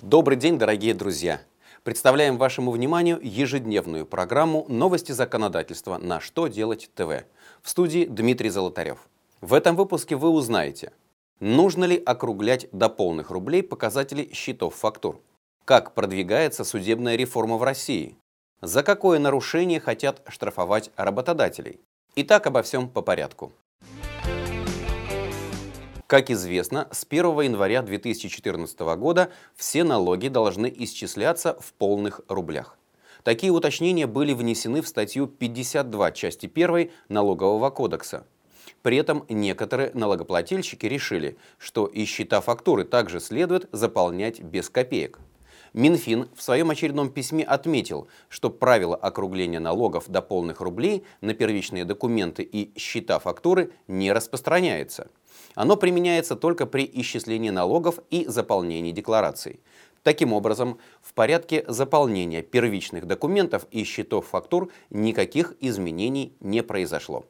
Добрый 0.00 0.38
день, 0.38 0.58
дорогие 0.58 0.94
друзья! 0.94 1.40
Представляем 1.82 2.38
вашему 2.38 2.70
вниманию 2.70 3.18
ежедневную 3.20 4.06
программу 4.06 4.64
«Новости 4.68 5.10
законодательства. 5.10 5.98
На 5.98 6.20
что 6.20 6.46
делать 6.46 6.88
ТВ». 6.94 7.24
В 7.62 7.68
студии 7.68 8.04
Дмитрий 8.04 8.48
Золотарев. 8.48 9.08
В 9.40 9.52
этом 9.52 9.74
выпуске 9.74 10.14
вы 10.14 10.28
узнаете, 10.28 10.92
нужно 11.40 11.84
ли 11.84 12.00
округлять 12.00 12.68
до 12.70 12.88
полных 12.88 13.30
рублей 13.30 13.64
показатели 13.64 14.32
счетов 14.32 14.76
фактур, 14.76 15.20
как 15.64 15.94
продвигается 15.94 16.62
судебная 16.62 17.16
реформа 17.16 17.56
в 17.56 17.64
России, 17.64 18.16
за 18.62 18.84
какое 18.84 19.18
нарушение 19.18 19.80
хотят 19.80 20.22
штрафовать 20.28 20.92
работодателей. 20.94 21.80
Итак, 22.14 22.46
обо 22.46 22.62
всем 22.62 22.88
по 22.88 23.02
порядку. 23.02 23.52
Как 26.08 26.30
известно, 26.30 26.88
с 26.90 27.04
1 27.06 27.38
января 27.42 27.82
2014 27.82 28.80
года 28.96 29.30
все 29.54 29.84
налоги 29.84 30.28
должны 30.28 30.72
исчисляться 30.74 31.58
в 31.60 31.74
полных 31.74 32.22
рублях. 32.28 32.78
Такие 33.24 33.52
уточнения 33.52 34.06
были 34.06 34.32
внесены 34.32 34.80
в 34.80 34.88
статью 34.88 35.26
52 35.26 36.12
части 36.12 36.50
1 36.52 36.90
Налогового 37.10 37.68
кодекса. 37.68 38.24
При 38.80 38.96
этом 38.96 39.26
некоторые 39.28 39.90
налогоплательщики 39.92 40.86
решили, 40.86 41.36
что 41.58 41.84
и 41.84 42.06
счета 42.06 42.40
фактуры 42.40 42.84
также 42.84 43.20
следует 43.20 43.68
заполнять 43.72 44.40
без 44.40 44.70
копеек. 44.70 45.18
Минфин 45.74 46.30
в 46.34 46.42
своем 46.42 46.70
очередном 46.70 47.10
письме 47.10 47.44
отметил, 47.44 48.08
что 48.30 48.48
правило 48.48 48.96
округления 48.96 49.60
налогов 49.60 50.08
до 50.08 50.22
полных 50.22 50.62
рублей 50.62 51.04
на 51.20 51.34
первичные 51.34 51.84
документы 51.84 52.44
и 52.44 52.72
счета 52.78 53.18
фактуры 53.18 53.72
не 53.88 54.10
распространяется. 54.10 55.08
Оно 55.58 55.74
применяется 55.76 56.36
только 56.36 56.66
при 56.66 56.88
исчислении 56.94 57.50
налогов 57.50 57.98
и 58.10 58.24
заполнении 58.28 58.92
деклараций. 58.92 59.58
Таким 60.04 60.32
образом, 60.32 60.78
в 61.02 61.14
порядке 61.14 61.64
заполнения 61.66 62.42
первичных 62.42 63.08
документов 63.08 63.66
и 63.72 63.82
счетов 63.82 64.28
фактур 64.28 64.70
никаких 64.90 65.56
изменений 65.58 66.32
не 66.38 66.62
произошло. 66.62 67.24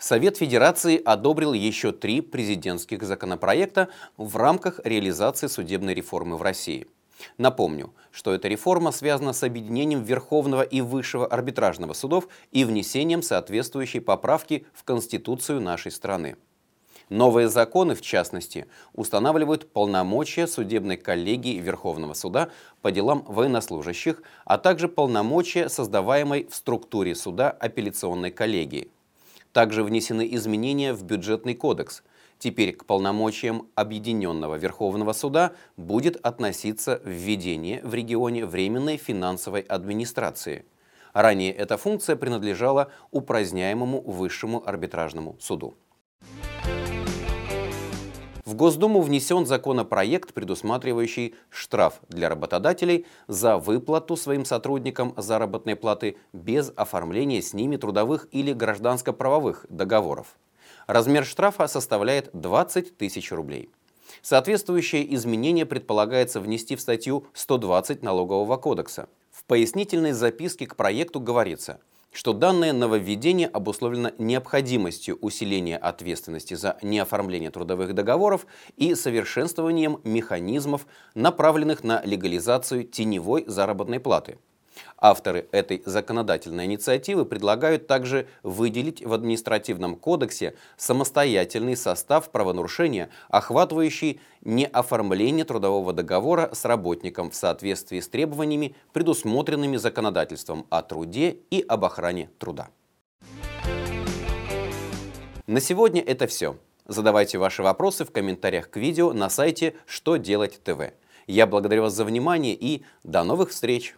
Совет 0.00 0.36
Федерации 0.36 1.00
одобрил 1.00 1.52
еще 1.52 1.92
три 1.92 2.22
президентских 2.22 3.04
законопроекта 3.04 3.88
в 4.16 4.36
рамках 4.36 4.80
реализации 4.82 5.46
судебной 5.46 5.94
реформы 5.94 6.38
в 6.38 6.42
России. 6.42 6.88
Напомню, 7.38 7.92
что 8.10 8.32
эта 8.32 8.48
реформа 8.48 8.92
связана 8.92 9.32
с 9.32 9.42
объединением 9.42 10.02
Верховного 10.02 10.62
и 10.62 10.80
Высшего 10.80 11.26
арбитражного 11.26 11.92
судов 11.92 12.28
и 12.50 12.64
внесением 12.64 13.22
соответствующей 13.22 14.00
поправки 14.00 14.66
в 14.72 14.84
Конституцию 14.84 15.60
нашей 15.60 15.90
страны. 15.92 16.36
Новые 17.08 17.48
законы, 17.48 17.94
в 17.94 18.00
частности, 18.00 18.66
устанавливают 18.94 19.70
полномочия 19.70 20.46
судебной 20.46 20.96
коллегии 20.96 21.58
Верховного 21.58 22.14
суда 22.14 22.48
по 22.80 22.90
делам 22.90 23.24
военнослужащих, 23.28 24.22
а 24.46 24.56
также 24.56 24.88
полномочия, 24.88 25.68
создаваемой 25.68 26.46
в 26.50 26.54
структуре 26.54 27.14
суда 27.14 27.50
апелляционной 27.50 28.30
коллегии. 28.30 28.90
Также 29.52 29.84
внесены 29.84 30.26
изменения 30.32 30.94
в 30.94 31.02
бюджетный 31.02 31.54
кодекс. 31.54 32.02
Теперь 32.42 32.72
к 32.72 32.86
полномочиям 32.86 33.68
Объединенного 33.76 34.56
Верховного 34.56 35.12
Суда 35.12 35.52
будет 35.76 36.16
относиться 36.26 37.00
введение 37.04 37.80
в 37.84 37.94
регионе 37.94 38.46
Временной 38.46 38.96
финансовой 38.96 39.60
администрации. 39.60 40.64
Ранее 41.12 41.52
эта 41.52 41.76
функция 41.76 42.16
принадлежала 42.16 42.90
упраздняемому 43.12 44.00
Высшему 44.00 44.60
арбитражному 44.66 45.36
суду. 45.38 45.76
В 48.44 48.56
Госдуму 48.56 49.02
внесен 49.02 49.46
законопроект, 49.46 50.34
предусматривающий 50.34 51.36
штраф 51.48 52.00
для 52.08 52.28
работодателей 52.28 53.06
за 53.28 53.56
выплату 53.56 54.16
своим 54.16 54.44
сотрудникам 54.44 55.14
заработной 55.16 55.76
платы 55.76 56.16
без 56.32 56.72
оформления 56.74 57.40
с 57.40 57.54
ними 57.54 57.76
трудовых 57.76 58.26
или 58.32 58.52
гражданско-правовых 58.52 59.64
договоров. 59.68 60.36
Размер 60.86 61.24
штрафа 61.24 61.66
составляет 61.68 62.30
20 62.32 62.96
тысяч 62.96 63.32
рублей. 63.32 63.70
Соответствующее 64.20 65.14
изменение 65.14 65.66
предполагается 65.66 66.40
внести 66.40 66.76
в 66.76 66.80
статью 66.80 67.26
120 67.34 68.02
Налогового 68.02 68.56
кодекса. 68.56 69.08
В 69.30 69.44
пояснительной 69.44 70.12
записке 70.12 70.66
к 70.66 70.76
проекту 70.76 71.20
говорится– 71.20 71.80
что 72.12 72.34
данное 72.34 72.72
нововведение 72.72 73.48
обусловлено 73.48 74.12
необходимостью 74.18 75.18
усиления 75.20 75.78
ответственности 75.78 76.54
за 76.54 76.76
неоформление 76.82 77.50
трудовых 77.50 77.94
договоров 77.94 78.46
и 78.76 78.94
совершенствованием 78.94 79.98
механизмов, 80.04 80.86
направленных 81.14 81.82
на 81.82 82.02
легализацию 82.04 82.84
теневой 82.84 83.44
заработной 83.46 83.98
платы– 83.98 84.38
Авторы 84.96 85.48
этой 85.52 85.82
законодательной 85.84 86.66
инициативы 86.66 87.24
предлагают 87.24 87.86
также 87.86 88.26
выделить 88.42 89.04
в 89.04 89.12
административном 89.12 89.96
кодексе 89.96 90.54
самостоятельный 90.76 91.76
состав 91.76 92.30
правонарушения, 92.30 93.10
охватывающий 93.28 94.20
неоформление 94.42 95.44
трудового 95.44 95.92
договора 95.92 96.50
с 96.52 96.64
работником 96.64 97.30
в 97.30 97.34
соответствии 97.34 98.00
с 98.00 98.08
требованиями, 98.08 98.74
предусмотренными 98.92 99.76
законодательством 99.76 100.66
о 100.70 100.82
труде 100.82 101.38
и 101.50 101.64
об 101.66 101.84
охране 101.84 102.30
труда. 102.38 102.68
На 105.46 105.60
сегодня 105.60 106.00
это 106.00 106.26
все. 106.26 106.56
Задавайте 106.86 107.38
ваши 107.38 107.62
вопросы 107.62 108.04
в 108.04 108.10
комментариях 108.10 108.70
к 108.70 108.76
видео 108.76 109.12
на 109.12 109.28
сайте 109.28 109.74
«Что 109.86 110.16
делать 110.16 110.60
ТВ». 110.62 110.92
Я 111.26 111.46
благодарю 111.46 111.82
вас 111.82 111.94
за 111.94 112.04
внимание 112.04 112.54
и 112.54 112.84
до 113.04 113.22
новых 113.24 113.50
встреч! 113.50 113.94